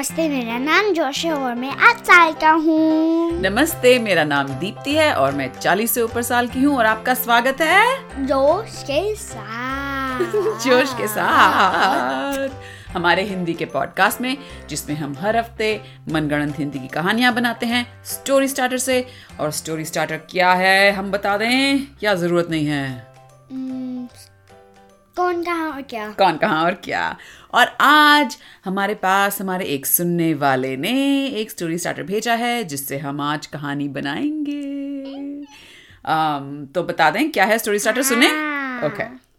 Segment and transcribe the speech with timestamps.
[0.00, 4.94] नमस्ते मेरा नाम जोश है और मैं आठ साल का हूँ। नमस्ते मेरा नाम दीप्ति
[4.94, 9.14] है और मैं 40 से ऊपर साल की हूँ और आपका स्वागत है। जोश के
[9.14, 10.18] साथ।
[10.60, 12.48] जोश के साथ।
[12.96, 14.36] हमारे हिंदी के पॉडकास्ट में
[14.68, 19.06] जिसमें हम हर हफ़्ते मनगणन हिंदी की कहानियाँ बनाते हैं स्टोरी स्टार्टर से।
[19.40, 21.86] और स्टोरी स्टार्टर क्या है हम बता दें?
[22.00, 23.10] क्या ज़रूरत नहीं है?
[25.16, 26.10] कौन कहा और क्या?
[26.10, 27.16] कौन कहा और क्या?
[27.54, 32.98] और आज हमारे पास हमारे एक सुनने वाले ने एक स्टोरी स्टार्टर भेजा है जिससे
[32.98, 34.60] हम आज कहानी बनाएँगे।
[36.04, 38.28] um, तो बता दें क्या है स्टोरी स्टार्टर सुने।
[38.86, 39.30] ओके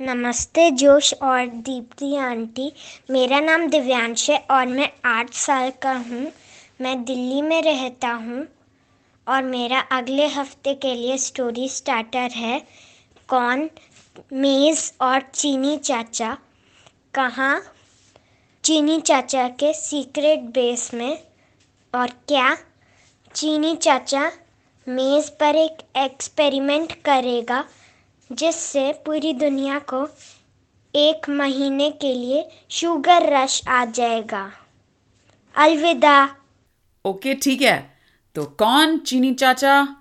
[0.00, 2.72] नमस्ते जोश और दीप्ति आंटी।
[3.10, 6.32] मेरा नाम दिव्यांश है और मैं आठ साल का हूँ।
[6.80, 8.46] मैं दिल्ली में रहता हूँ
[9.28, 12.62] और मेरा अगले हफ़्ते के लिए स्टोरी स्टार्टर है
[13.28, 13.70] कौन?
[14.32, 16.38] मेज़ और चीनी चाचा।
[17.14, 17.62] कहाँ
[18.64, 21.22] चीनी चाचा के सीक्रेट बेस में।
[21.94, 22.56] और क्या?
[23.34, 24.32] चीनी चाचा
[24.88, 27.64] मेज़ पर एक एक्सपेरिमेंट करेगा
[28.32, 30.08] जिससे पूरी दुनिया को
[30.94, 34.52] एक महीने के लिए शुगर रश आ जाएगा।
[35.54, 36.36] अलविदा।
[37.04, 37.98] ओके ठीक है।
[38.34, 39.96] तो कौन चीनी चाचा?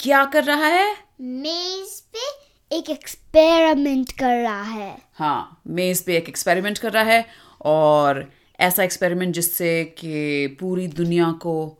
[0.00, 0.96] क्या कर रहा है?
[1.20, 2.41] मेज पे
[2.72, 7.26] एक एक्सपेरिमेंट कर रहा है। हाँ मेज पे एक एक्सपेरिमेंट कर रहा है
[7.64, 11.78] और ऐसा एक्सपेरिमेंट जिससे कि पूरी दुनिया को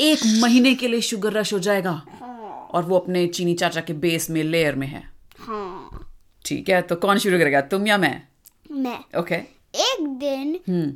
[0.00, 2.02] एक महीने के लिए शुगर रश हो जाएगा
[2.70, 5.90] और वो अपने चीनी चाचा के बेस में लेयर में है। हाँ।
[6.46, 8.22] ठीक है तो कौन शुरू करेगा तुम या मैं?
[8.70, 9.40] मैं। Okay okay.
[9.74, 10.90] एक दिन हम्म।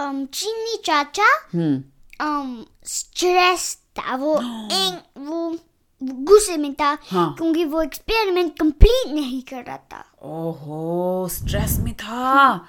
[0.00, 1.82] um, चीनी चाचा हम्म।
[2.26, 4.36] um, स्ट्रेस था वो
[4.72, 5.58] एक वो
[6.02, 11.94] गुस्से में था हाँ। क्योंकि वो एक्सपेरिमेंट कंप्लीट नहीं कर रहा था। ओहो स्ट्रेस में
[11.96, 12.66] था।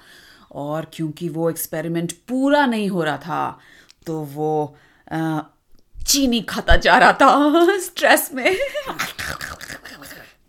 [0.52, 3.58] और क्योंकि वो एक्सपेरिमेंट पूरा नहीं हो रहा था
[4.06, 4.76] तो वो
[5.12, 5.40] अ,
[6.06, 8.56] चीनी खाता जा रहा था स्ट्रेस में।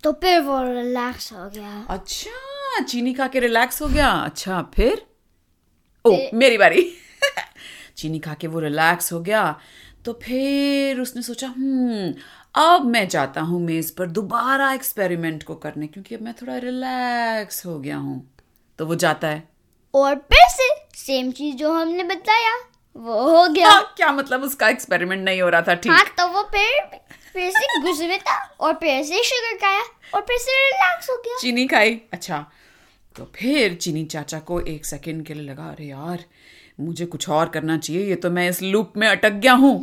[0.03, 5.05] तो फिर वो रिलैक्स हो गया। अच्छा चीनी खा के रिलैक्स हो गया। अच्छा फिर?
[6.05, 6.91] ओ मेरी बारी।
[7.97, 9.59] चीनी खा के वो रिलैक्स हो गया
[10.05, 12.13] तो फिर उसने सोचा हम्म
[12.55, 17.66] अब मैं जाता हूँ मेज पर दोबारा एक्सपेरिमेंट को करने क्योंकि अब मैं थोड़ा रिलैक्स
[17.66, 18.21] हो गया हूँ।
[18.79, 19.43] तो वो जाता है।
[19.93, 22.55] और फिर से सेम चीज़ जो हमने बताया
[22.95, 25.73] वो हो गया। हाँ, क्या मतलब उसका एक्सपेरिमेंट नहीं हो रहा था?
[25.75, 26.99] ठीक। हाँ तो वो फिर
[27.33, 29.83] फिर से गुस्से में था और फिर से शुगर खाया
[30.13, 32.45] और फिर से रिलैक्स हो गया। चीनी खाई। अच्छा
[33.16, 36.23] तो फिर चीनी चाचा को एक सेकंड के लिए लगा अरे यार
[36.79, 39.77] मुझे कुछ और करना चाहिए ये तो मैं इस लूप में अटक गया हूँ।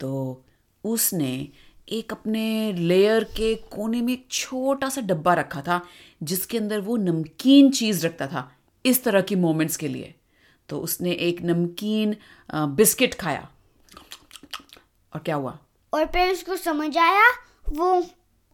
[0.00, 0.44] तो
[0.84, 1.48] उसने
[1.92, 5.80] एक अपने लेयर के कोने में एक छोटा सा डब्बा रखा था
[6.22, 8.52] जिसके अंदर वो नमकीन चीज़ रखता था
[8.86, 10.14] इस तरह की मोमेंट्स के लिए।
[10.68, 12.16] तो उसने एक नमकीन
[12.54, 13.48] बिस्किट खाया।
[15.14, 15.58] और क्या हुआ?
[15.94, 17.30] और फिर उसको समझ आया
[17.68, 18.02] वो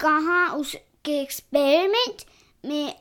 [0.01, 2.23] कहाँ उसके एक्सपेरिमेंट
[2.65, 3.01] में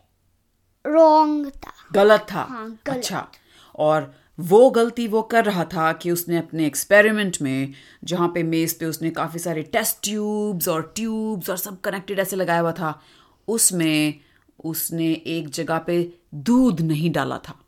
[0.87, 3.27] रॉन्ग था। गलत था। हाँ, गलत। अच्छा।
[3.75, 8.79] और वो गलती वो कर रहा था कि उसने अपने एक्सपेरिमेंट में जहाँ पे मेज
[8.79, 13.01] पे उसने काफ़ी सारे टेस्ट ट्यूब्स और ट्यूब्स और सब कनेक्टेड ऐसे लगाया हुआ था
[13.47, 14.19] उसमें
[14.65, 17.59] उसने एक जगह पे दूध नहीं डाला था।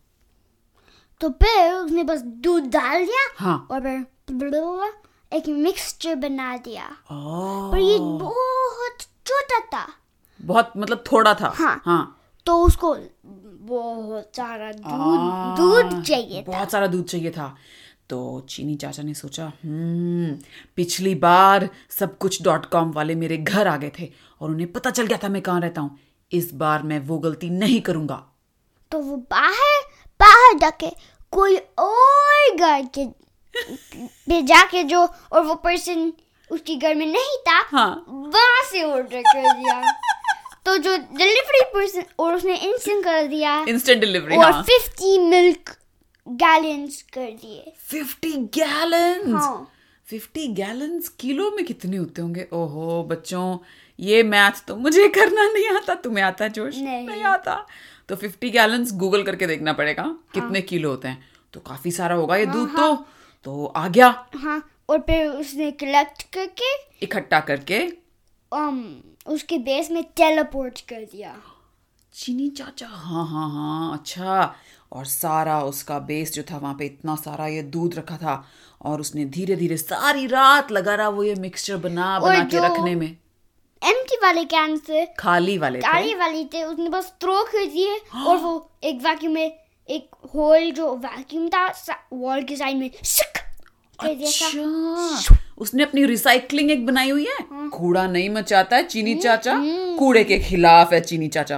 [1.22, 4.94] तो फिर उसने बस दूध डाल दिया हाँ। और फिर
[5.34, 9.94] एक मिक्सचर बना दिया। पर ये बहुत छोटा था।
[10.42, 12.98] बहुत मतलब थोड़ा था। हाँ। हाँ। तो उसको
[13.60, 17.56] बहुत सारा दूध दूध चाहिए था। बहुत सारा दूध चाहिए था।
[18.10, 20.38] तो चीनी चाचा ने सोचा हम्म
[20.76, 24.10] पिछली बार सब कुछ डॉट कॉम वाले मेरे घर आ गए थे
[24.42, 25.98] और उन्हें पता चल गया था मैं कहाँ रहता हूँ।
[26.32, 28.24] इस बार मैं वो गलती नहीं करूँगा।
[28.92, 29.82] तो वो बाहर
[30.20, 30.90] बाहर जाके
[31.34, 33.06] कोई और घर के
[34.28, 35.00] पे जाके जो
[35.32, 36.12] और वो पर्सन
[36.50, 39.82] उसके घर में नहीं था हाँ। वहाँ से ऑर्डर कर दिया।
[40.70, 44.66] तो जो डिलीवरी पर्सन और उसने इंस्टेंट कर दिया इंस्टेंट डिलीवरी और हाँ।
[45.30, 45.70] मिल्क
[46.28, 49.72] गैलन्स कर दिए। फिफ्टी गैलन्स हाँ।
[50.06, 52.48] फिफ्टी गैलन्स किलो में कितने होते होंगे?
[52.54, 53.58] ओहो बच्चों
[54.00, 56.78] ये मैथ तो मुझे करना नहीं आता तुम्हें आता जोश?
[56.78, 57.68] नहीं। नहीं आता।
[58.10, 60.24] तो फिफ्टी गैलन्स गूगल करके देखना पड़ेगा हाँ.
[60.34, 62.96] कितने किलो होते हैं। तो काफ़ी सारा होगा ये हाँ, दूध हाँ.
[62.96, 63.06] तो।
[63.44, 67.88] तो आ गया। हाँ और फिर उसने कलेक्ट करके इकट्ठा करके
[68.52, 68.82] um,
[69.36, 71.36] उसके बेस में टेलीपोर्ट कर दिया।
[72.14, 74.56] चीनी चाचा हाँ हाँ हाँ अच्छा।
[74.92, 78.44] और सारा उसका बेस जो था वहाँ पे इतना सारा ये दूध रखा था
[78.82, 82.96] और उसने धीरे धीरे सारी रात लगा रहा वो ये मिक्सचर बना बना के रखने
[82.96, 83.08] में।
[83.82, 88.38] एम्प्टी वाले कैन से खाली वाले काली वाली थे उसने बस थ्रो कर दिए और
[88.38, 88.54] वो
[88.84, 89.52] एक वैक्यूम में
[89.90, 91.68] एक होल जो वैक्यूम था
[92.14, 93.39] वॉल के साइड में सिक के जैसा
[94.02, 97.38] अच्छा। उसने अपनी रिसाइकलिंग एक बनाई हुई है?
[97.70, 99.56] कूड़ा नहीं मचाता है चीनी चाचा?
[100.00, 101.58] कूड़े के खिलाफ है चीनी चाचा।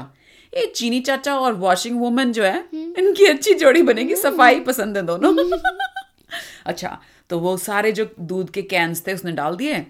[0.54, 5.04] ये चीनी चाचा और वॉशिंग वुमन जो है इनकी अच्छी जोड़ी बनेगी सफ़ाई पसंद है
[5.06, 5.34] दोनों।
[6.66, 6.98] अच्छा
[7.30, 9.86] तो वो सारे जो दूध के कैंस थे उसने डाल दिए?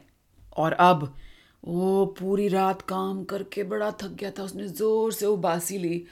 [0.57, 1.13] और अब
[1.63, 6.06] वो पूरी रात काम करके बड़ा थक गया था उसने ज़ोर से उबासी ली।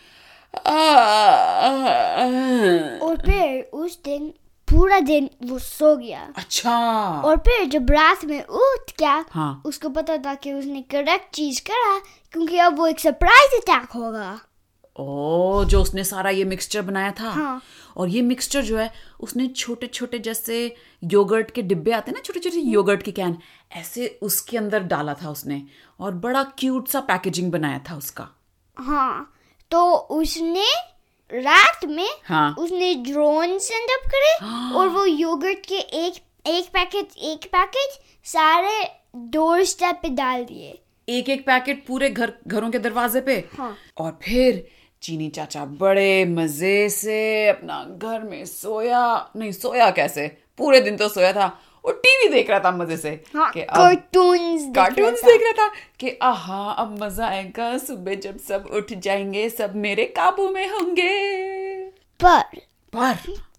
[3.04, 4.34] और फिर उस दिन
[4.70, 6.78] पूरा दिन वो सो गया। अच्छा।
[7.26, 11.62] और फिर जब रात में उठ गया हाँ। उसको पता था कि उसने करेक्ट चीज़
[11.62, 11.98] करा
[12.34, 14.40] क्योंकि अब वो एक सरप्राइज़ अटैक होगा।
[14.96, 17.62] ओ जो उसने सारा ये मिक्सचर बनाया था। हाँ।
[17.98, 22.22] और ये मिक्सचर जो है उसने छोटे छोटे जैसे योगर्ट के डिब्बे आते हैं ना
[22.22, 23.38] छोटे छोटे योगर्ट के कैन
[23.72, 25.62] ऐसे उसके अंदर डाला था उसने।
[26.00, 28.28] और बड़ा क्यूट सा पैकेजिंग बनाया था उसका।
[28.78, 29.34] हाँ
[29.72, 30.68] तो उसने
[31.32, 34.34] रात में हाँ। उसने ड्रोन सेंड अप करे
[34.78, 38.84] और वो योगर्ट के एक एक पैकेट एक पैकेट सारे
[39.32, 40.78] डोर स्टेप पे डाल दिए
[41.08, 44.68] एक एक पैकेट पूरे घर घरों के दरवाजे पे हाँ। और फिर
[45.04, 50.28] चीनी चाचा बड़े मज़े से अपना घर में सोया नहीं सोया कैसे
[50.58, 51.48] पूरे दिन तो सोया था
[51.90, 55.74] वो टीवी देख रहा था मज़े से हाँ कि अब कार्टून्स कार्टून देख रहा था
[56.00, 61.10] कि आहा अब मज़ा आएगा सुबह जब सब उठ जाएँगे सब मेरे काबू में होंगे।
[62.24, 62.42] पर
[62.94, 63.16] पर?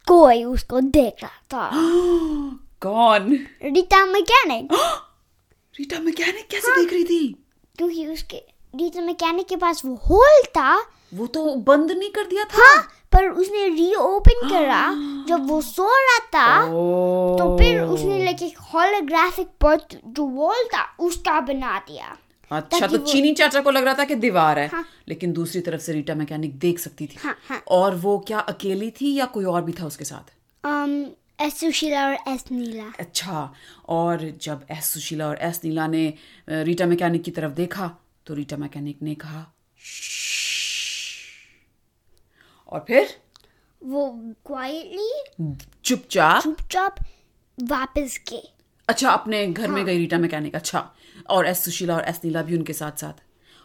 [0.09, 1.71] कोई उसको देख रहा था।
[2.81, 3.47] कौन?
[3.65, 4.69] रीता मैकेनिक।
[5.79, 7.45] रीटा मैकेनिक कैसे हाँ, देख रही थी?
[7.79, 8.37] क्योंकि उसके
[8.77, 12.69] रीता मैकेनिक के पास वो होल था। वो तो बंद नहीं कर दिया था?
[12.69, 14.83] हाँ पर उसने रीओपन करा
[15.29, 16.67] जब वो सो रहा था
[17.39, 22.17] तो फिर उसने लाइक एक होलोग्राफिक पर्ट जो वॉल था उसका बना दिया
[22.51, 25.81] अच्छा तो चीनी चाचा को लग रहा था कि दीवार है हाँ। लेकिन दूसरी तरफ़
[25.81, 29.45] से रीटा मैकेनिक देख सकती थी हाँ, हाँ। और वो क्या अकेली थी या कोई
[29.45, 30.33] और भी था उसके साथ
[30.65, 30.97] um
[31.43, 33.53] एस सुशीला और एस नीला अच्छा
[33.89, 36.03] और जब एस सुशीला और एस नीला ने
[36.49, 37.91] रीटा मैकेनिक की तरफ़ देखा
[38.27, 39.47] तो रीटा मैकेनिक ने कहा।
[42.71, 43.17] और फिर?
[43.83, 44.11] वो
[44.47, 46.43] क्वाइटली चुपचाप?
[46.43, 46.95] चुपचाप
[47.63, 48.49] वापस गए।
[48.89, 49.75] अच्छा अपने घर हाँ.
[49.77, 50.91] में गई रीटा मैकेनिक अच्छा।
[51.31, 53.23] और एस सुशीला और एस नीला भी उनके साथ साथ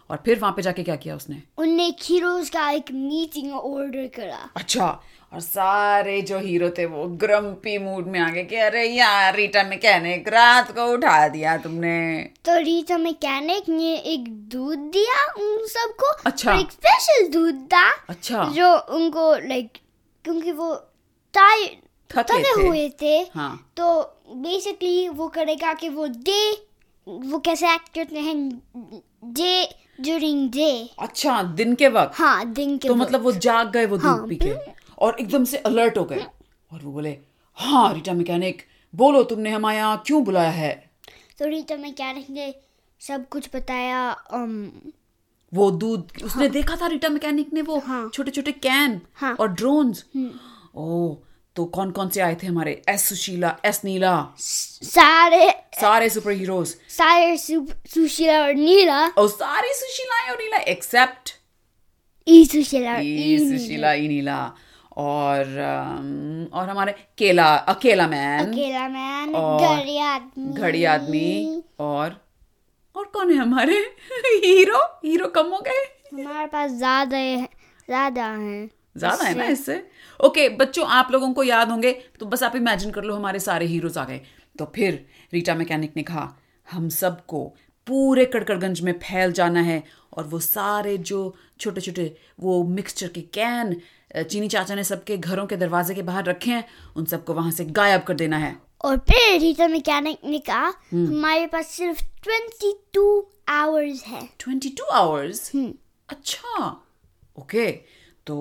[0.09, 1.41] और फिर वहाँ पे जाके क्या किया उसने?
[1.57, 4.87] उनने हीरोज का एक मीटिंग ऑर्डर करा। अच्छा
[5.33, 9.63] और सारे जो हीरो थे वो ग्रम्पी मूड में आ गए कि अरे यार रीटा
[9.63, 11.97] मैकेनिक रात को उठा दिया तुमने?
[12.45, 16.11] तो रीटा मैकेनिक ने एक दूध दिया उन सबको?
[16.25, 19.77] अच्छा। एक स्पेशल दूध था अच्छा। जो उनको लाइक
[20.25, 20.73] क्योंकि वो
[21.33, 21.65] टाइ
[22.09, 24.01] थके थके हुए थे। हाँ। तो
[24.35, 26.64] बेसिकली वो करेगा कि वो डे
[27.07, 28.37] वो कैसे एक्ट करते हैं?
[29.33, 29.63] डे
[30.01, 30.69] ड्यूरिंग डे
[30.99, 32.19] अच्छा दिन के वक्त?
[32.19, 34.53] हाँ दिन के तो वक्त। मतलब वो जाग गए वो दूध हाँ, पी के?
[34.97, 36.25] और एकदम से अलर्ट हो गए?
[36.73, 37.17] और वो बोले
[37.57, 38.61] हाँ रीटा मैकेनिक
[38.93, 40.73] बोलो तुमने हमारे यहाँ क्यों बुलाया है?
[41.39, 42.53] तो रीटा मैकेनिक ने
[43.01, 44.69] सब कुछ बताया um,
[45.53, 47.77] वो दूध उसने हाँ, देखा था रीटा मैकेनिक ने वो?
[47.79, 50.03] हाँ। छोटे छोटे कैन हाँ। और ड्रोन्स
[50.75, 51.15] ओ
[51.55, 52.81] तो कौन कौन से आए थे हमारे?
[52.89, 54.15] S Sushila S Neela.
[54.39, 55.49] सारे
[55.81, 61.33] सारे सुपर हीरोज। सारे सुशीला और नीला। और सारी सुशीलाएँ और Neela except.
[62.27, 63.37] E Sushila E.
[63.49, 64.39] Sushila E Neela.
[64.97, 65.47] और
[66.53, 72.21] और हमारे केला अकेला मैन। अकेला मैन घड़ी आदमी। घड़ी आदमी। और
[72.95, 73.77] और कौन है हमारे?
[74.45, 74.79] हीरो?
[75.05, 75.83] हीरो कम हो गए।
[76.13, 79.83] हमारे पास ज़्यादा है ज़्यादा हैं। ज़्यादा है ना इससे?
[80.19, 83.65] ओके बच्चों आप लोगों को याद होंगे तो बस आप इमेजिन कर लो हमारे सारे
[83.65, 84.21] हीरोज आ गए।
[84.59, 86.33] तो फिर रीटा मैकेनिक ने कहा
[86.67, 87.43] हम सबको
[87.87, 89.83] पूरे कड़कड़गंज में फैल जाना है
[90.13, 93.75] और वो सारे जो छोटे छोटे वो मिक्सचर के कैन
[94.15, 96.63] चीनी चाचा ने सबके घरों के दरवाजे के बाहर रखे हैं
[96.95, 101.45] उन सबको वहाँ से गायब कर देना है। और फिर रीटा मैकेनिक ने कहा हमारे
[101.47, 105.51] पास सिर्फ़ 22 आवर्स है। 22 आवर्स
[106.09, 106.67] अच्छा।
[107.37, 107.69] ओके
[108.27, 108.37] तो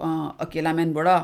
[0.00, 1.18] अ, अकेला मैन बड़ा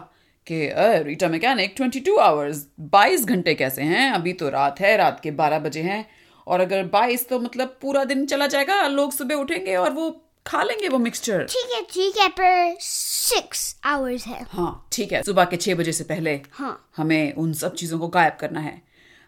[0.46, 0.58] कि
[1.04, 4.10] रीटा मैकेनिक 22 आवर्स 22 घंटे कैसे हैं?
[4.12, 6.04] अभी तो रात है रात के 12 बजे हैं।
[6.46, 10.10] और अगर 22 तो मतलब पूरा दिन चला जाएगा लोग सुबह उठेंगे और वो
[10.46, 15.22] खा लेंगे वो मिक्सचर ठीक है ठीक है पर सिक्स आवर्स है। हाँ ठीक है
[15.22, 18.74] सुबह के छह बजे से पहले हाँ। हमें उन सब चीज़ों को गायब करना है।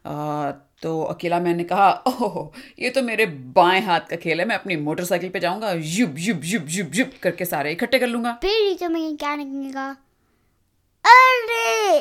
[0.06, 0.50] आ,
[0.82, 4.76] तो अकेला मैंने कहा ओह ये तो मेरे बाएँ हाथ का खेल है मैं अपनी
[4.76, 8.88] मोटरसाइकिल पे जाऊँगा युब युब युब युब युब करके सारे इकट्ठे कर लूँगा। फिर रीटा
[8.88, 9.90] मैकेनिक ने कहा
[11.04, 12.00] अरे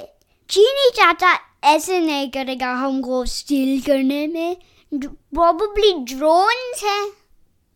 [0.50, 4.56] चीनी चाचा ऐसे नहीं करेगा हमको स्टील करने में।
[4.92, 7.12] प्रोबेबली ड्रोन्स है।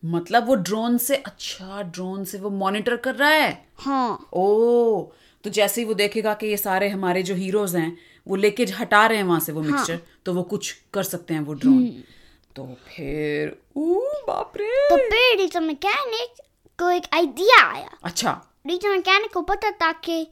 [0.04, 3.66] मतलब वो ड्रोन से अच्छा ड्रोन से वो मॉनिटर कर रहा है?
[3.78, 5.02] हाँ। ओ
[5.44, 7.98] तो जैसे ही वो देखेगा कि ये सारे हमारे जो हीरोज हैं
[8.30, 11.34] वो लेके हटा रहे हैं वहाँ से वो हाँ। मिक्सचर तो वो कुछ कर सकते
[11.34, 12.04] हैं वो ड्रोन
[12.56, 13.58] तो फिर
[14.28, 14.68] बाप रे!
[14.90, 16.42] तो फिर रीटा मैकेनिक
[16.80, 18.32] को एक आइडिया आया। अच्छा।
[18.68, 20.28] रीटा मैकेनिक को पता था कि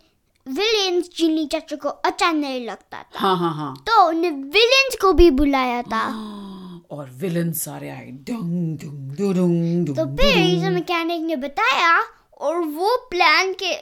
[0.47, 5.13] विलेंस जिनी चाचा को अच्छा नहीं लगता था। हाँ हाँ हाँ। तो उन्हें विलेंस को
[5.13, 6.03] भी बुलाया था।
[6.91, 11.99] और विलन सारे आए डंग डुंग डुडुंग तो फिर मैकेनिक ने बताया
[12.37, 13.73] और वो प्लान के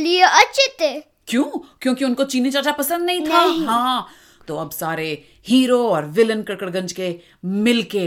[0.00, 1.44] लिए अच्छे थे। क्यों
[1.82, 4.06] क्योंकि उनको चीनी चाचा पसंद नहीं था नहीं। हाँ
[4.48, 5.06] तो अब सारे
[5.48, 7.14] हीरो और विलन कड़कड़गंज के
[7.44, 8.06] मिलके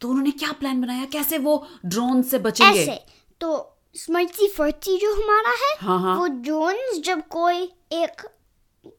[0.00, 1.56] तो उन्होंने क्या प्लान बनाया कैसे वो
[1.86, 2.98] ड्रोन से बचेंगे ऐसे
[3.40, 3.52] तो
[3.96, 8.22] स्मर्टी फर्टी जो हमारा है हाँ, हाँ। वो जोन्स जब कोई एक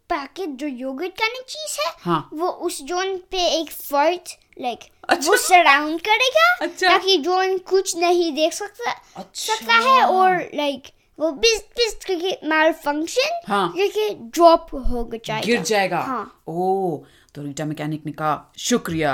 [0.09, 4.29] पैकेट जो योगर्ट का नहीं चीज़ है हाँ। वो उस जोन पे एक फर्ट
[4.61, 10.01] लाइक अच्छा। वो सराउंड करेगा अच्छा। ताकि जोन कुछ नहीं देख सकता अच्छा। सकता है
[10.03, 10.87] और लाइक
[11.19, 17.03] वो बिस बिस करके फ़ंक्शन हाँ। करके ड्रॉप हो जाएगा। गिर जाएगा। हाँ। ओ
[17.35, 19.13] तो रीटा मैकेनिक ने कहा शुक्रिया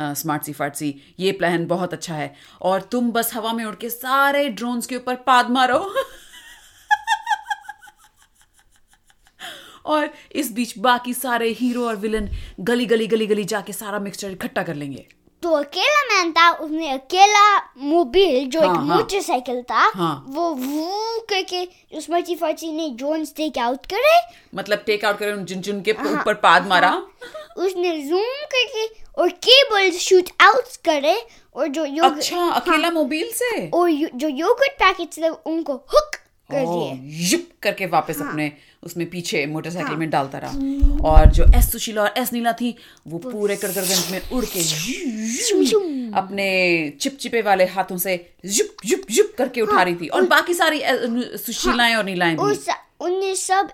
[0.00, 3.74] स्मार्ट सी फाट सी ये प्लान बहुत अच्छा है। और तुम बस हवा में उड़
[3.74, 5.78] के सारे ड्रोन्स के ऊपर पाद मारो।
[9.86, 12.28] और इस बीच बाकी सारे हीरो और विलन
[12.60, 15.06] गली गली गली गली जाके सारा मिक्सचर इकट्ठा कर लेंगे।
[15.42, 20.50] तो अकेला मैन था उसने अकेला मोबिल जो हाँ, एक हाँ। मोटरसाइकिल था हाँ। वो
[20.52, 21.64] वो करके
[21.96, 24.18] उस मर्ची फर्ची ने जोन्स टेक आउट करे
[24.54, 26.92] मतलब टेक आउट करे जिन जिन के ऊपर हाँ, पाद मारा
[27.58, 28.86] उसने जूम करके
[29.18, 31.16] और केबल शूट आउट करे
[31.54, 36.16] और जो योग अच्छा अकेला मोबाइल से और जो योगर्ट पैकेट्स थे उनको हुक
[36.50, 41.44] कर दिए करके वापस हाँ। अपने उसमें पीछे मोटरसाइकिल हाँ। में डालता रहा। और जो
[41.58, 42.74] एस सुशीला और एस नीला थी
[43.06, 44.60] वो पूरे कड़कड़गंज में उड़ के
[46.18, 46.48] अपने
[47.00, 48.16] चिपचिपे वाले हाथों से
[48.46, 50.82] जुप जुप जुप करके उठा रही थी। और बाकी सारी
[51.38, 52.56] सुशीलाएँ और नीलाएँ भी।
[53.00, 53.68] उनने सब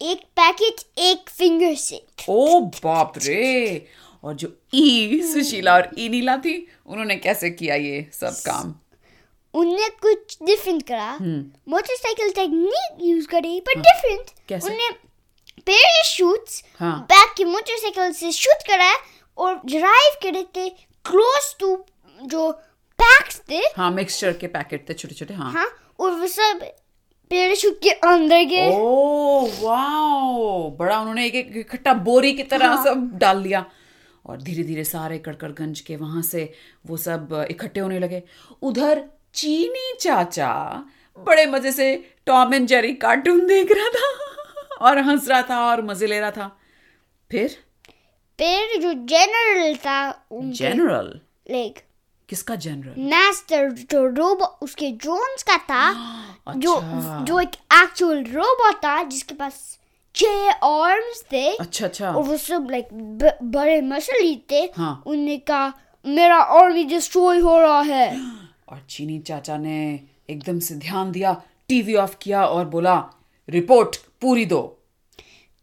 [0.00, 3.86] एक पैकेट एक फिंगर से। ओ बाप रे!
[4.24, 6.54] और जो ई सुशीला और ई नीला थी
[6.86, 8.74] उन्होंने कैसे किया ये सब काम?
[9.54, 14.68] उनने कुछ डिफरेंट करा। मोटरसाइकिल टेक्निक यूज़ करी पर डिफरेंट हम्म। कैसे?
[14.70, 14.90] उन्हें
[15.66, 18.92] पैराशूट्स हाँ। बैक की मोटरसाइकिल से शूट करा
[19.38, 20.68] और ड्राइव करे थे
[21.04, 21.76] क्लोज टू
[22.32, 22.50] जो
[22.98, 25.66] पैक्स थे। हाँ मिक्सचर के पैकेट थे छोटे छोटे हाँ। हाँ
[26.00, 26.60] और वो सब
[27.30, 30.70] पैराशूट के अंदर गए। Oh wow!
[30.78, 33.64] बड़ा उन्होंने एक एक इकट्ठा बोरी की तरह हाँ। सब डाल दिया
[34.26, 36.52] और धीरे धीरे सारे कड़कड़गंज के वहाँ से
[36.86, 38.22] वो सब इकट्ठे होने लगे।
[38.62, 39.02] उधर
[39.34, 40.52] चीनी चाचा
[41.18, 41.94] बड़े मज़े से
[42.26, 46.30] टॉम एंड जेरी कार्टून देख रहा था और हंस रहा था और मज़े ले रहा
[46.30, 46.56] था।
[47.30, 47.56] फिर?
[48.38, 51.20] फिर जो जनरल था जनरल
[51.50, 51.78] लाइक
[52.28, 55.92] किसका जनरल मास्टर जो रोबोट उसके ड्रोन्स का था
[56.56, 59.78] जो अच्छा। जो जो एक एक्चुअल रोबोट था जिसके पास
[60.14, 62.88] छह आर्म्स थे। अच्छा अच्छा। और वो सब लाइक
[63.42, 65.72] बड़े मसली थे। हाँ। उन्होंने कहा
[66.04, 68.06] मेरा आर्मी डिस्ट्रॉय हो रहा है।
[68.70, 70.00] और चीनी चाचा ने
[70.30, 73.04] एकदम से ध्यान दिया टीवी ऑफ़ किया और बोला
[73.48, 74.76] रिपोर्ट पूरी दो।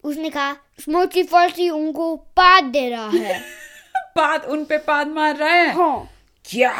[0.03, 3.39] उसने कहा स्मोकी फर्सी उनको पाद दे रहा है।
[4.17, 5.73] पाद उन पे पाद मार रहा है?
[5.75, 6.09] हाँ।
[6.45, 6.71] क्या?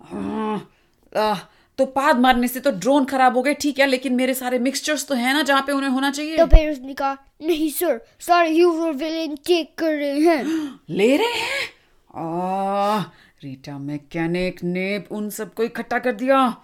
[0.00, 0.70] हाँ,
[1.16, 1.38] आह,
[1.78, 5.06] तो पाद मारने से तो ड्रोन खराब हो गए ठीक है लेकिन मेरे सारे मिक्सचर्स
[5.06, 8.50] तो है ना जहाँ पे उन्हें होना चाहिए। तो फिर उसने कहा नहीं सर सारे
[8.50, 10.44] हीरो विलेन चेक कर रहे हैं।
[10.90, 11.68] ले रहे हैं?
[12.16, 13.02] आह,
[13.46, 16.56] रीटा मैकेनिक ने उन सबको इकट्ठा कर दिया।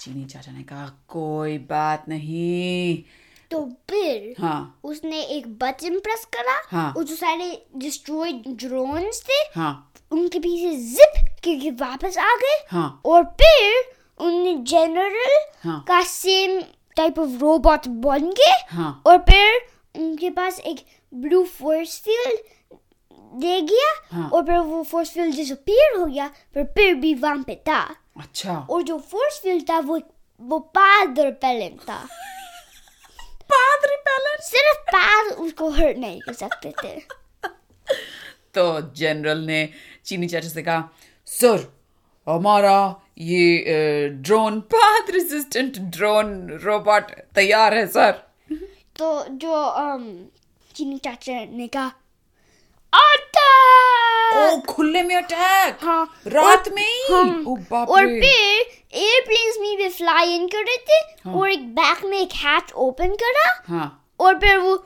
[0.00, 3.02] चीनी चाचा ने कहा कोई बात नहीं।
[3.50, 9.58] तो फिर हाँ। उसने एक बटन प्रेस करा। हाँ। और जो सारे डिस्ट्रॉयड ड्रोन्स थे।
[9.60, 13.84] हाँ। उनके पीछे जिप करके वापस आ गए। हाँ। और फिर
[14.18, 16.62] उनने जनरल हाँ। का सेम
[16.96, 19.60] टाइप ऑफ़ रोबोट बन गए। हाँ। और फिर
[20.02, 22.40] उनके पास एक ब्लू फोर्स फ़ील्ड
[23.40, 27.42] दे गया हाँ। और फिर वो फोर्स फ़ील्ड डिसअपीयर हो गया पर फिर भी वहाँ
[27.46, 30.00] पे था। अच्छा। और जो फोर्स फ़ील्ड था वो
[30.40, 31.96] वो पाद रिपेलेंट था।
[33.52, 36.98] पाद रिपेलेंट सिर्फ़ पाद उसको हर्ट नहीं कर सकते थे।
[38.54, 39.68] तो जनरल ने
[40.04, 40.88] चीनी चाचा से कहा
[41.26, 41.72] सर
[42.28, 48.12] हमारा ये drone path resistant drone robot तैयार है सर
[48.96, 50.04] तो जो um,
[50.74, 51.92] चीनी चाचा ने कहा
[52.94, 53.46] आता
[54.44, 57.12] ओ खुले में अटैक हाँ। रात और- में ही?
[57.12, 58.72] हाँ, ओ बाप और फिर
[59.02, 62.72] एयरप्लेन्स में भी फ्लाई इन कर रहे थे हाँ, और एक बैक में एक हैच
[62.86, 63.86] ओपन करा हाँ।
[64.20, 64.76] और फिर वो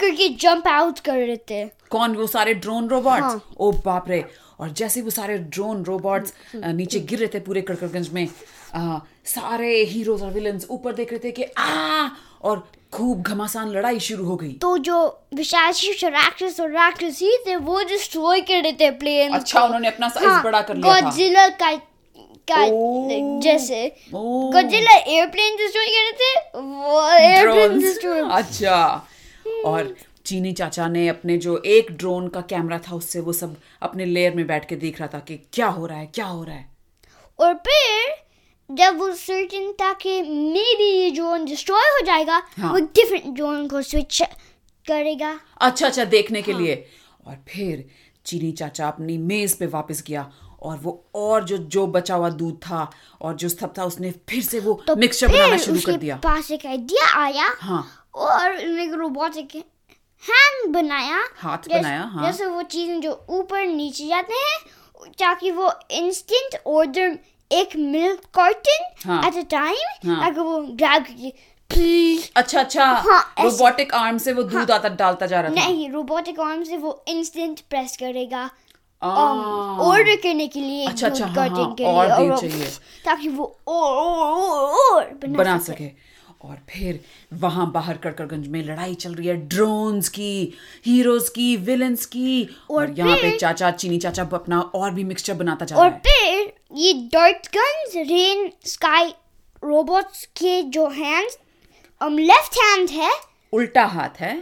[0.00, 2.14] करके जंप आउट कर रहे थे। कौन?
[2.16, 4.24] वो सारे ड्रोन रोबोट्स हाँ। ओ बाप रे।
[4.60, 8.26] और जैसे वो सारे ड्रोन रोबोट्स नीचे गिर रहे थे पूरे कड़कड़गंज में
[8.74, 12.08] आ, सारे हीरोज और विलन्स ऊपर देख रहे थे कि आ
[12.42, 14.98] और खूब घमासान लड़ाई शुरू हो गई। तो जो
[15.34, 15.72] विशाल
[16.04, 20.42] राक्षस और राक्षसी थे वो डिस्ट्रॉय कर रहे थे प्लेन अच्छा उन्होंने अपना साइज़ हाँ,
[20.44, 21.74] बड़ा कर लिया गॉडजिला का
[22.50, 22.64] का
[23.42, 28.76] जैसे। गॉडजिला एयरप्लेन डिस्ट्रॉय कर रहे थे वो एयरप्लेन डिस्ट्रॉय अच्छा।
[29.64, 29.94] और
[30.26, 34.34] चीनी चाचा ने अपने जो एक ड्रोन का कैमरा था उससे वो सब अपने लेयर
[34.34, 36.66] में बैठ के देख रहा था कि क्या हो रहा है क्या हो रहा है।
[37.38, 38.16] और फिर
[38.70, 43.36] जब वो सर्टेन था कि मे बी ये ड्रोन डिस्ट्रॉय हो जाएगा हाँ। वो डिफरेंट
[43.36, 44.22] ड्रोन को स्विच
[44.88, 46.86] करेगा। अच्छा अच्छा देखने के लिए।
[47.26, 47.88] और फिर
[48.24, 50.32] चीनी चाचा अपनी मेज पे वापस गया
[50.62, 54.42] और वो और जो जो बचा हुआ दूध था और जो सब था उसने फिर
[54.42, 58.92] से वो तो मिक्सचर बनाना शुरू कर दिया। पास एक आइडिया आया हाँ। और एक
[58.92, 59.56] रोबोटिक
[60.22, 64.58] हैंड बनाया। हाथ जैसे- बनाया, हाँ। जैसे वो चीज़ें जो ऊपर नीचे जाते हैं
[65.10, 67.18] ताकि वो इंस्टेंट ऑर्डर
[67.50, 71.04] एक मिल्क कार्टन हाँ। एट अ टाइम अगर वो ग्रैब
[71.70, 75.90] प्लीज़ अच्छा अच्छा। हाँ, रोबोटिक आर्म से वो दूध आता डालता जा रहा था। नहीं
[75.90, 78.50] रोबोटिक आर्म से वो इंस्टेंट प्रेस करेगा।
[79.02, 82.66] ऑर्डर करने के लिए अच्छा, अच्छा, हाँ, हाँ, और, चाहिए।
[83.04, 86.07] ताकि वो और और और बना, बना सके। सके।
[86.40, 87.00] और फिर
[87.34, 90.32] वहाँ बाहर कड़कड़गंज में लड़ाई चल रही है ड्रोन्स की
[90.86, 95.34] हीरोज की विलन्स की और, और यहाँ पे चाचा चीनी चाचा अपना और भी मिक्सचर
[95.36, 99.12] बनाता जा और रहा है फिर ये dirt guns rain sky
[99.62, 101.38] robots के जो हैंड्स
[102.00, 103.10] um, लेफ़्ट हैंड है
[103.52, 104.36] उल्टा हाथ है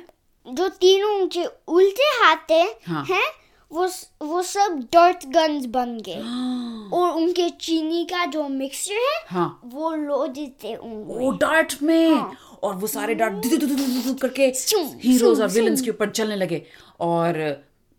[0.46, 3.24] जो तीनों के उल्टे हाथ थे हाँ। हैं
[3.72, 3.88] वो
[4.22, 6.20] वो सब डर्ट गन्स बन गए।
[6.96, 10.26] और उनके चीनी का जो मिक्सचर है हाँ। वो
[10.64, 13.46] थे उनमें ओ डार्ट में। हाँ। और वो सारे डार्ट
[14.20, 14.42] करके
[15.08, 16.62] हीरोज और विलन्स के ऊपर चलने लगे।
[17.00, 17.32] और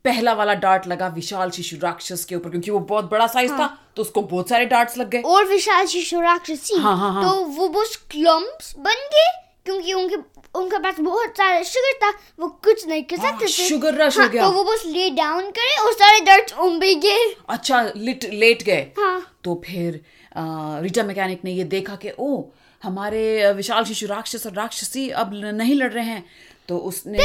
[0.06, 3.60] पहला वाला डार्ट लगा विशाल शिशु राक्षस के ऊपर क्योंकि वो बहुत बड़ा साइज़ हाँ।
[3.60, 7.24] था तो उसको बहुत सारे डार्ट्स लग गए। और विशाल शिशु राक्षसी हाँ, हाँ, हाँ।
[7.24, 9.32] तो वो बस क्लम्प्स बन गए
[9.66, 12.10] क्योंकि उनके उनके पास बहुत सारा शुगर था
[12.40, 15.10] वो कुछ नहीं कर सकते थे। शुगर रश हो हाँ, गया। तो वो बस ले
[15.16, 19.94] डाउन करे और सारे दर्द उम भी गए। अच्छा लिट लेट गए। हाँ। तो फिर
[19.94, 22.44] रिटा रीटा मैकेनिक ने ये देखा कि ओ
[22.84, 26.26] हमारे विशाल शिशु राक्षस और राक्षसी अब नहीं लड़ रहे हैं।
[26.70, 27.18] तो उसने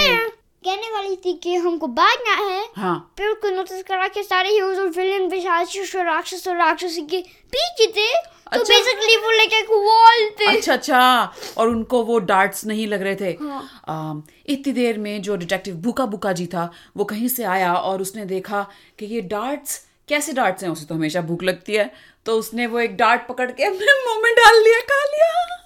[0.64, 4.78] कहने वाली थी कि हमको भागना है। हाँ। फिर उसको नोटिस करा कि सारे हीरोज
[4.78, 9.52] और विलेन विशाल शिशु राक्षस और राक्षसी के पीछे थे। तो अच्छा। बेसिकली वो लाइक
[9.52, 14.22] एक वॉल थे। अच्छा अच्छा। और उनको वो डार्ट्स नहीं लग रहे थे। हाँ। अम,
[14.46, 15.94] इतनी देर में जो डिटेक्टिव
[16.32, 18.66] जी था वो कहीं से आया और उसने देखा
[18.98, 20.70] कि ये डार्ट्स कैसे डार्ट्स हैं?
[20.70, 21.92] उसे तो हमेशा भूख लगती है।
[22.26, 25.58] तो उसने वो एक डार्ट पकड़ के अपने मुँह में डाल लिया खा लिया।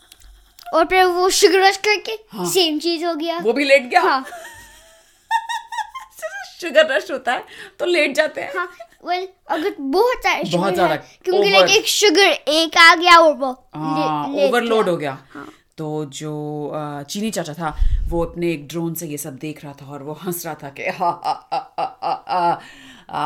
[0.75, 4.01] और फिर वो शुगर रश करके हाँ। सेम चीज़ हो गया। वो भी लेट गया।
[4.01, 4.25] हाँ।
[6.61, 7.45] शुगर रश होता है
[7.79, 8.69] तो लेट जाते हैं। हाँ
[9.07, 11.51] वेल अगर बहुत सारे बहुत ज़्यादा, क्योंकि.
[11.51, 15.47] लाइक एक शुगर एक आ गया और वो हाँ ओवरलोड गया। हो गया।
[15.79, 16.33] तो जो
[17.11, 17.75] चीनी चाचा था
[18.09, 20.69] वो अपने एक ड्रोन से ये सब देख रहा था और वो हंस रहा था
[20.71, 22.61] कि हा, हा, हा, हा, हा, हा,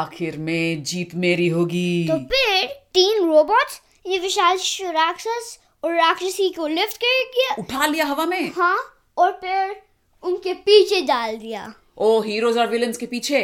[0.01, 4.59] आखिर में जीत मेरी होगी। तो फिर तीन रोबोट्स ये विशाल
[4.91, 8.79] राक्षस और राक्षसी को लिफ्ट कर गया उठा लिया हवा में। हाँ
[9.19, 9.77] और फिर
[10.23, 13.43] उनके पीछे डाल दिया। ओ हीरोज और विलन्स के पीछे।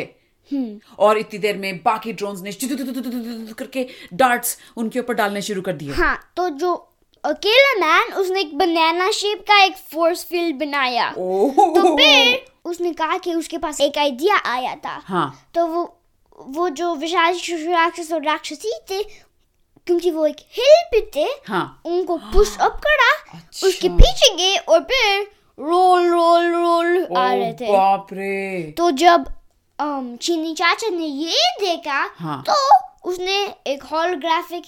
[0.98, 2.52] और इतनी देर में बाकी ड्रोन्स ने
[3.54, 6.74] करके डार्ट्स उनके ऊपर डालने शुरू कर दिए। हाँ तो जो
[7.24, 13.18] अकेला मैन उसने एक बनाना शेप का एक फोर्स फ़ील्ड बनाया। तो फिर उसने कहा
[13.18, 15.92] कि उसके पास एक आइडिया आया था। हाँ। तो वो
[16.48, 17.38] वो जो विशाल
[17.68, 23.10] राक्षस और राक्षसी थे क्योंकि वो एक हिल पे थे हाँ। उनको पुश अप करा
[23.34, 25.26] अच्छा। उसके पीछे गए और फिर
[25.58, 29.24] रोल रोल रोल आ रहे थे। बाप रे तो जब
[30.22, 32.54] चीनी चाचा ने ये देखा हाँ। तो
[33.10, 34.64] उसने एक हॉलोग्राफिक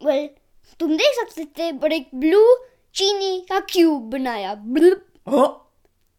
[0.00, 0.28] वेल
[0.80, 2.44] तुम देख सकते थे पर एक ब्लू
[2.94, 4.52] चीनी का क्यूब बनाया।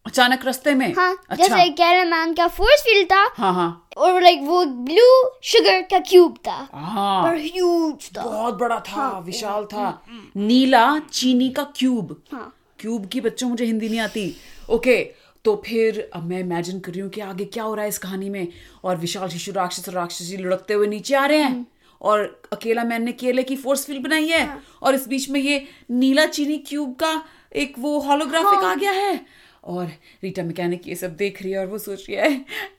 [0.06, 0.92] अचानक रास्ते में?
[0.94, 5.10] हाँ अच्छा। जैसे कैरामैन का फोर्स फ़ील्ड था हाँ हाँ। और लाइक वो ब्लू
[5.44, 10.02] शुगर का क्यूब था। हाँ। पर ह्यूज था। बहुत बड़ा था हाँ, विशाल था।
[10.36, 14.34] नीला चीनी का क्यूब हाँ। क्यूब की बच्चों मुझे हिंदी नहीं आती।
[14.70, 14.96] ओके
[15.44, 17.98] तो फिर अब मैं इमेजिन कर रही हूँ कि आगे क्या हो रहा है इस
[17.98, 18.46] कहानी में।
[18.84, 21.66] और विशाल शिशु राक्षस और राक्षसी लुढ़कते हुए नीचे आ रहे हैं।
[22.00, 24.46] और अकेला मैन ने केले की फोर्स फ़ील्ड बनाई है।
[24.82, 27.12] और इस बीच में ये नीला चीनी क्यूब का
[27.56, 29.20] एक वो होलोग्राफिक आ गया है।
[29.64, 29.86] और
[30.22, 32.30] रीटा मैकेनिक ये सब देख रही है और वो सोच रही है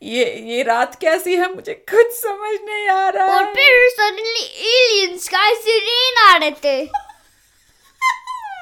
[0.04, 1.54] ये ये रात कैसी है?
[1.54, 6.52] मुझे कुछ समझ नहीं आ रहा और है। फिर सडनली एलियंस का सिरेन आ रहे
[6.64, 6.78] थे।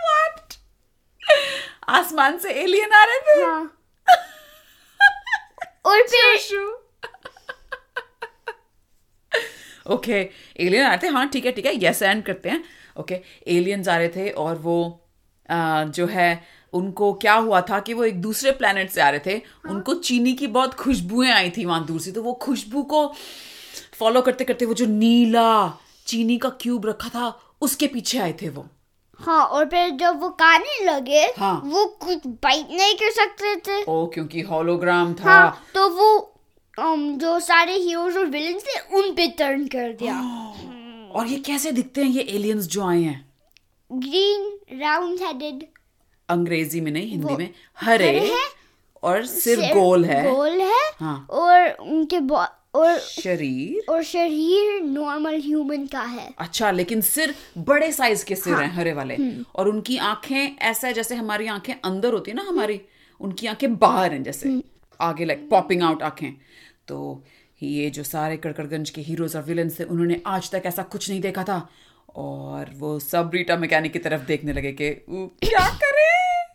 [0.04, 0.41] What?
[1.90, 3.78] आसमान से एलियन आ रहे थे। हाँ।
[5.86, 6.80] और फिर
[9.88, 10.20] ओके
[10.60, 12.64] एलियन आ रहे थे। हाँ ठीक है ठीक है। यस एंड करते हैं।
[13.00, 15.08] ओके एलियंस आ रहे थे और वो
[15.50, 19.20] आ, जो है उनको क्या हुआ था कि वो एक दूसरे प्लेनेट से आ रहे
[19.26, 23.08] थे। उनको चीनी की बहुत खुशबुएँ आई थी वहाँ दूर से। तो वो खुशबू को
[24.00, 27.28] फॉलो करते करते वो जो नीला चीनी का क्यूब रखा था
[27.62, 28.68] उसके पीछे आए थे वो।
[29.22, 33.84] हाँ और फिर जब वो खाने लगे हाँ। वो कुछ बाइट नहीं कर सकते थे।
[33.84, 36.28] ओ क्योंकि होलोग्राम था। हाँ तो वो
[36.80, 40.20] um, जो सारे हीरोज और विलेंस थे उन पे टर्न कर दिया।
[41.16, 43.34] और ये कैसे दिखते हैं ये एलियंस जो आए हैं?
[43.92, 45.68] ग्रीन राउंड हेडेड
[46.30, 48.36] अंग्रेज़ी में नहीं हिंदी में। हरे हरे
[49.04, 53.92] और सिर गोल है। गोल है हाँ। और उनके बॉ- और शरीर?
[53.94, 58.72] और शरीर नॉर्मल ह्यूमन का है। अच्छा लेकिन सिर बड़े साइज़ के सिर हाँ, हैं
[58.74, 59.18] हरे वाले।
[59.56, 62.82] और उनकी आँखें ऐसा है जैसे हमारी आँखें अंदर होती है ना हमारी
[63.22, 64.62] उनकी आँखें बाहर हैं जैसे।
[65.02, 66.32] आगे लाइक पॉपिंग आउट आँखें।
[66.88, 67.24] तो
[67.64, 71.22] ये जो सारे कड़कड़गंज के हीरोज और विलन्स थे उन्होंने आज तक ऐसा कुछ नहीं
[71.22, 71.68] देखा था।
[72.16, 76.48] और वो सब रीटा मैकेनिक की तरफ़ देखने लगे कि क्या करें?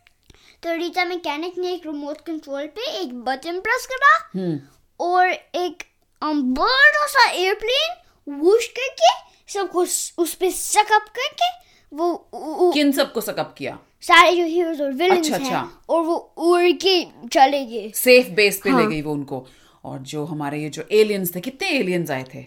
[0.63, 4.59] तो रीटा मैकेनिक ने एक रिमोट कंट्रोल पे एक बटन प्रेस करा हम्म।
[4.99, 5.83] और एक
[6.23, 7.95] um, बड़ा सा एयरप्लेन
[8.33, 9.79] वुश करके सबको
[10.21, 13.79] उस पे सकअप करके वो उ- उ- किन सबको सकअप किया?
[14.01, 18.29] सारे जो हीरोज और विलेंस अच्छा, हैं अच्छा। और वो उड़ के चले गए। सेफ़
[18.29, 18.81] बेस पे हाँ.
[18.81, 19.47] ले। गई वो उनको।
[19.83, 22.45] और जो हमारे ये जो एलियंस थे कितने एलियंस आए थे?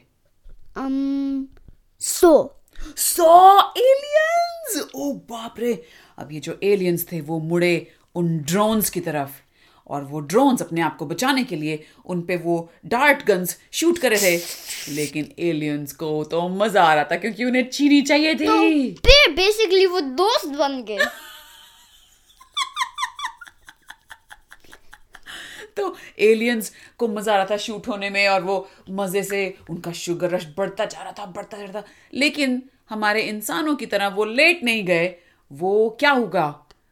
[0.79, 1.45] um,
[2.01, 2.57] सो।
[2.97, 5.87] सौ एलियंस ओ बाप रे।
[6.19, 9.31] अब ये जो एलियंस थे वो मुड़े उन ड्रोन्स की तरफ़।
[9.91, 13.99] और वो ड्रोन्स अपने आप को बचाने के लिए उन पे वो डार्ट गन्स शूट
[13.99, 18.35] कर रहे थे। लेकिन एलियंस को तो मज़ा आ रहा था क्योंकि उन्हें चीनी चाहिए
[18.35, 18.47] थी।
[18.99, 21.07] तो बेसिकली वो दोस्त बन गए।
[25.77, 28.57] तो एलियंस को मज़ा आ रहा था शूट होने में और वो
[28.91, 33.23] मज़े से उनका शुगर रश बढ़ता जा रहा था बढ़ता जा रहा था। लेकिन हमारे
[33.23, 35.15] इंसानों की तरह वो लेट नहीं गए।
[35.51, 36.47] वो क्या होगा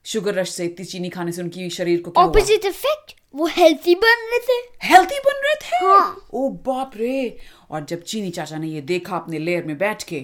[0.09, 4.29] शुगर रश से इतनी चीनी खाने से उनकी शरीर को ऑपोजिट इफ़ेक्ट वो हेल्थी बन
[4.31, 5.85] रहे थे। हेल्थी बन रहे थे?
[5.87, 7.39] हाँ। ओ बाप रे।
[7.71, 10.21] और जब चीनी चाचा ने ये देखा अपने लेयर में बैठ के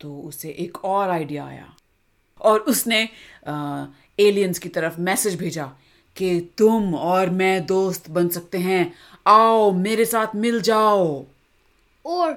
[0.00, 1.74] तो उसे एक और आइडिया आया।
[2.40, 3.08] और उसने
[4.18, 5.70] एलियंस की तरफ़ मैसेज भेजा
[6.16, 8.92] कि तुम और मैं दोस्त बन सकते हैं।
[9.26, 11.24] आओ मेरे साथ मिल जाओ।
[12.04, 12.36] और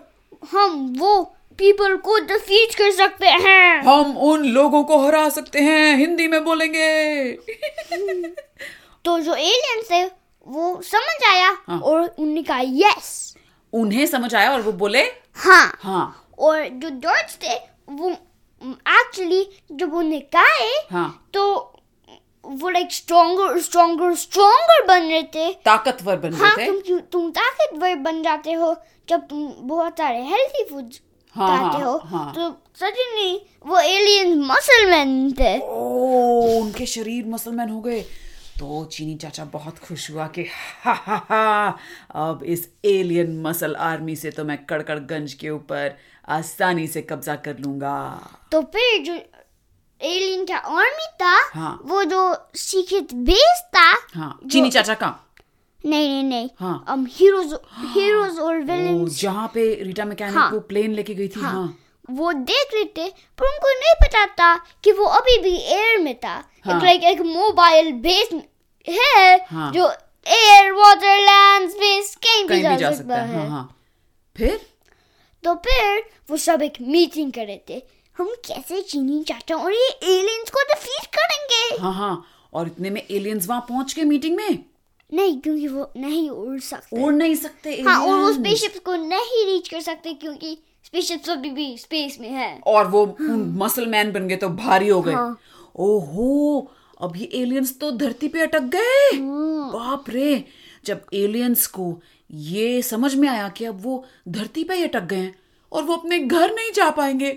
[0.51, 5.95] हम वो पीपल को डिफीट कर सकते हैं। हम उन लोगों को हरा सकते हैं
[5.97, 7.31] हिंदी में बोलेंगे।
[9.05, 10.03] तो जो एलियंस थे
[10.47, 13.35] वो समझ आया हाँ। और उन्होंने कहा यस
[13.73, 15.01] उन्हें समझ आया और वो बोले
[15.35, 17.55] हाँ। हाँ। और जो डॉट्स थे
[17.89, 18.09] वो
[18.89, 21.71] एक्चुअली जब उन्हें कहा हाँ तो
[22.45, 27.29] वो लाइक स्ट्रॉन्गर स्ट्रॉन्गर स्ट्रॉन्गर बन रहे थे। ताकतवर बन हाँ रहे थे। तुम तुम
[27.31, 28.75] ताकतवर बन जाते हो
[29.09, 30.93] जब तुम बहुत सारे हेल्थी फ़ूड
[31.35, 33.33] हाँ, हाँ, हो हाँ। तो सडनली
[33.67, 38.01] वो एलियन मसलमैन थे ओ उनके शरीर मुसलमान हो गए
[38.59, 40.45] तो चीनी चाचा बहुत खुश हुआ कि
[40.83, 41.67] हा हा हा
[42.27, 45.97] अब इस एलियन मसल आर्मी से तो मैं कड़कड़गंज के ऊपर
[46.37, 47.97] आसानी से कब्जा कर लूँगा
[48.51, 49.13] तो फिर जो
[50.01, 52.21] एलियन का आर्मी था हाँ। वो जो
[52.55, 55.13] सीक्रेट बेस था हाँ चीनी चाचा का
[55.85, 57.53] नहीं नहीं नहीं। हाँ। um, हीरोज
[57.95, 61.77] हीरोज और ओ, विलेंस जहाँ पे रीटा मैकेनिक हाँ। को प्लेन लेके गई थी हाँ,
[62.09, 66.15] वो देख रहे थे पर उनको नहीं पता था कि वो अभी भी एयर में
[66.19, 66.33] था।
[66.65, 68.29] हाँ। एक लाइक एक मोबाइल बेस
[68.87, 69.89] है हाँ। जो
[70.25, 73.77] एयर वाटर लैंड स्पेस कहीं भी जा, जा सकता है है। हाँ हाँ।
[74.35, 74.59] फिर?
[75.43, 77.81] तो फिर वो सब एक मीटिंग कर रहे थे।
[78.17, 81.81] हम कैसे चीनी चाचा और ये एलियंस को डिफीट करेंगे?
[81.81, 84.65] हाँ हाँ। और इतने में एलियंस वहाँ पहुँच गए मीटिंग में?
[85.13, 88.95] नहीं क्योंकि वो नहीं उड़ सकते उड़ नहीं सकते हाँ और वो aliens। स्पेसशिप को
[88.95, 93.85] नहीं रीच कर सकते क्योंकि स्पेसशिप अभी भी स्पेस में है और वो हाँ। मसल
[93.87, 95.37] मैन बन गए तो भारी हो गए हाँ।
[95.75, 100.43] ओहो अब ये एलियंस तो धरती पे अटक गए हाँ। बाप रे
[100.85, 105.17] जब एलियंस को ये समझ में आया कि अब वो धरती पे ही अटक गए
[105.17, 105.35] हैं
[105.71, 107.31] और वो अपने घर नहीं जा पाएँगे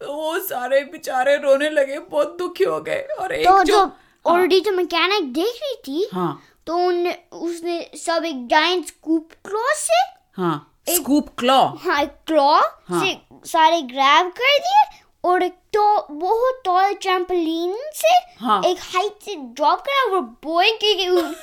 [0.00, 3.92] तो वो सारे बेचारे रोने लगे बहुत दुखी हो गए और एक तो जो जो
[4.24, 7.06] ऑलरेडी जो मैकेनिक देख रही थी हाँ तो उन
[7.46, 10.02] उसने सब एक जायंट स्कूप क्लॉ से
[10.36, 10.54] हाँ
[10.88, 12.50] स्कूप क्लॉ हाँ एक क्लॉ
[12.88, 13.16] हाँ। से
[13.50, 14.82] सारे ग्रैब कर दिए
[15.30, 20.70] और एक तो बहुत टॉल ट्रैम्पोलिन से हाँ। एक हाइट से ड्रॉप करा वो बॉय
[20.82, 21.34] के के उन-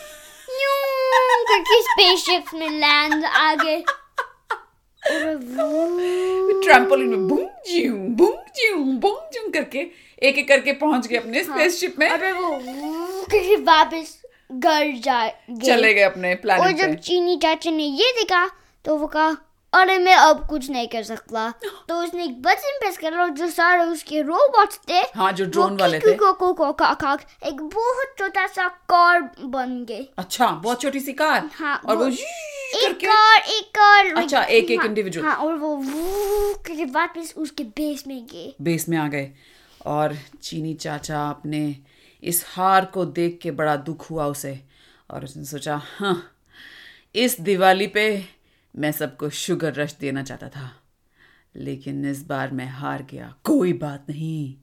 [0.52, 3.80] न्यू करके स्पेसशिप में लैंड आ गए
[5.02, 9.80] और ट्रैम्पोलिन में बूम ज्यू बूम ज्यू बूम ज्यू करके
[10.28, 14.18] एक एक करके पहुँच गए अपने स्पेसशिप में और वो वो करके वापस
[14.54, 18.52] घर जा गए चले गए अपने प्लान और जब चीनी चाचा ने ये देखा
[18.86, 19.38] तो वो कहा
[19.74, 21.54] अरे मैं अब कुछ नहीं कर सकता।
[21.90, 25.80] तो उसने एक बटन प्रेस करा और जो सारे उसके रोबोट्स थे हाँ, जो drone
[25.82, 30.48] वाले थे। को को को का का एक बहुत छोटा सा कार बन गए। अच्छा
[30.48, 34.80] बहुत छोटी सी कार हाँ, और वो वो- एक कार एक कार अच्छा, एक- एक
[34.80, 39.08] हाँ, individual। हाँ और वो वू करके वापस उसके बेस में गए। बेस में आ
[39.08, 39.32] गए।
[39.86, 41.76] और चीनी चाचा अपने
[42.24, 44.60] इस हार को देख के बड़ा दुख हुआ उसे।
[45.10, 46.22] और उसने सोचा हाँ
[47.16, 48.04] इस दिवाली पे
[48.76, 50.72] मैं सबको शुगर रश देना चाहता था,
[51.56, 54.56] लेकिन इस बार मैं हार गया। कोई बात नहीं।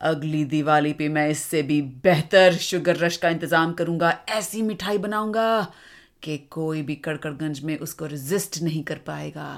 [0.00, 5.72] अगली दिवाली पे मैं इससे भी बेहतर शुगर रश का इंतज़ाम करूँगा, ऐसी मिठाई बनाऊँगा
[6.22, 9.54] कि कोई भी कड़कड़गंज में उसको रेजिस्ट नहीं कर पाएगा।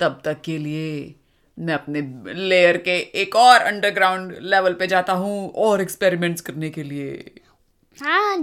[0.00, 1.14] तब तक के लिए
[1.60, 2.00] मैं अपने
[2.34, 7.40] लेयर के एक और अंडरग्राउंड लेवल पे जाता हूँ और एक्सपेरिमेंट्स करने के लिए।
[8.02, 8.36] हाँ.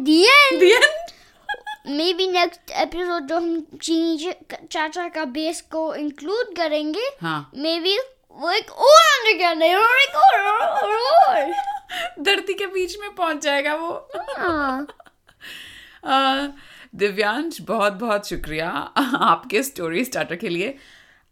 [1.87, 4.33] मे बी नेक्स्ट एपिसोड जो हम चीनी
[4.71, 7.97] चाचा का बेस को इंक्लूड करेंगे हाँ। मे बी
[8.31, 11.53] वो एक और अंडरग्राउंड है और एक और, और, और।
[12.19, 14.87] धरती के बीच में पहुँच जाएगा वो। हाँ।
[16.95, 18.69] दिव्यांश बहुत बहुत शुक्रिया
[19.17, 20.77] आपके स्टोरी स्टार्टर के लिए।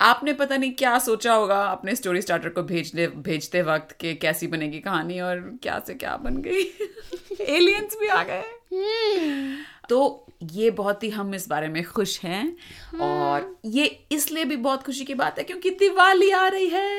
[0.01, 4.47] आपने पता नहीं क्या सोचा होगा अपने स्टोरी स्टार्टर को भेजने भेजते वक्त कि कैसी
[4.47, 6.63] बनेगी कहानी और क्या से क्या बन गई।
[7.41, 8.43] एलियंस भी आ गए।
[9.89, 12.57] तो ये बहुत ही हम इस बारे में खुश हैं
[13.01, 16.89] और ये इसलिए भी बहुत खुशी की बात है क्योंकि दिवाली आ रही है।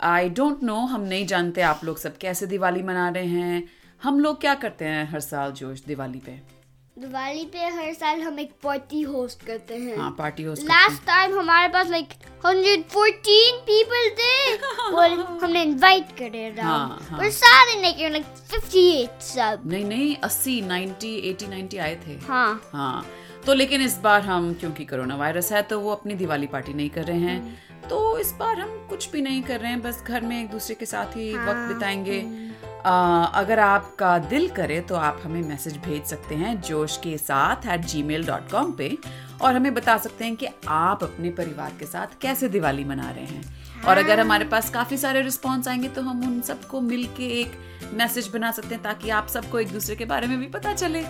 [0.00, 3.68] आई डोंट नो हम नहीं जानते आप लोग सब कैसे दिवाली मना रहे हैं।
[4.02, 6.55] हम लोग क्या करते हैं हर साल जोश दिवाली पे?
[6.96, 11.38] दिवाली पे हर साल हम एक पार्टी होस्ट करते हैं। हाँ पार्टी होस्ट लास्ट टाइम
[11.38, 12.08] हमारे पास लाइक
[12.46, 14.56] 114 पीपल थे।
[14.96, 15.10] और
[15.42, 20.60] हमने इनवाइट करे हाँ, हाँ। और सारे नहीं किए लाइक 58 सब नहीं नहीं अस्सी
[20.60, 23.06] नाइन्टी एटी नाइन्टी आए थे। हाँ। हाँ
[23.46, 26.90] तो लेकिन इस बार हम क्योंकि कोरोना वायरस है तो वो अपनी दिवाली पार्टी नहीं
[26.90, 30.20] कर रहे हैं। तो इस बार हम कुछ भी नहीं कर रहे हैं बस घर
[30.20, 32.45] में एक दूसरे के साथ ही हाँ, वक्त बिताएँगे। आ,
[32.86, 37.80] अगर आपका दिल करे तो आप हमें मैसेज भेज सकते हैं जोश के साथ at
[37.80, 38.98] ji mail dot com पे
[39.40, 43.24] और हमें बता सकते हैं कि आप अपने परिवार के साथ कैसे दिवाली मना रहे
[43.24, 47.26] हैं। और अगर हमारे पास काफ़ी सारे रिस्पॉन्स आएँगे तो हम उन सबको मिल के
[47.40, 47.58] एक
[47.94, 51.02] मैसेज बना सकते हैं ताकि आप सबको एक दूसरे के बारे में भी पता चले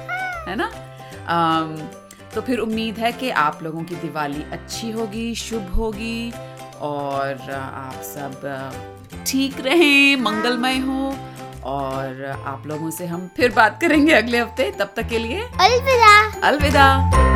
[0.48, 0.70] है ना?
[1.28, 1.76] अम,
[2.34, 6.30] तो फिर उम्मीद है कि आप लोगों की दिवाली अच्छी होगी शुभ होगी
[6.80, 11.16] और आप सब ठीक रहें मंगलमय हो।
[11.66, 16.40] और आप लोगों से हम फिर बात करेंगे अगले हफ़्ते। तब तक के लिए अलविदा।
[16.48, 17.35] अलविदा।